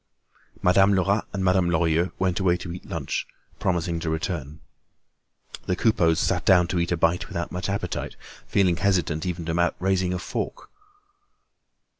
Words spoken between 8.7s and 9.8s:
hesitant about even